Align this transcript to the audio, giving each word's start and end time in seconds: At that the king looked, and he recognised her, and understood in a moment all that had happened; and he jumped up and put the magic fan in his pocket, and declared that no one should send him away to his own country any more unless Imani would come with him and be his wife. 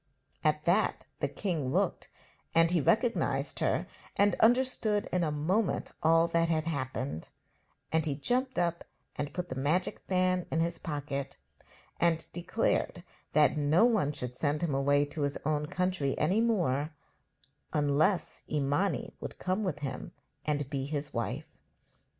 At 0.43 0.65
that 0.65 1.05
the 1.19 1.27
king 1.27 1.69
looked, 1.69 2.09
and 2.55 2.71
he 2.71 2.81
recognised 2.81 3.59
her, 3.59 3.85
and 4.15 4.33
understood 4.39 5.07
in 5.13 5.23
a 5.23 5.31
moment 5.31 5.91
all 6.01 6.27
that 6.29 6.49
had 6.49 6.65
happened; 6.65 7.29
and 7.91 8.03
he 8.03 8.15
jumped 8.15 8.57
up 8.57 8.83
and 9.15 9.31
put 9.31 9.49
the 9.49 9.53
magic 9.61 9.99
fan 10.07 10.47
in 10.49 10.59
his 10.59 10.79
pocket, 10.79 11.37
and 11.99 12.27
declared 12.33 13.03
that 13.33 13.57
no 13.59 13.85
one 13.85 14.11
should 14.11 14.35
send 14.35 14.63
him 14.63 14.73
away 14.73 15.05
to 15.05 15.21
his 15.21 15.37
own 15.45 15.67
country 15.67 16.17
any 16.17 16.41
more 16.41 16.95
unless 17.71 18.41
Imani 18.51 19.13
would 19.19 19.37
come 19.37 19.63
with 19.63 19.81
him 19.81 20.13
and 20.43 20.67
be 20.71 20.87
his 20.87 21.13
wife. 21.13 21.59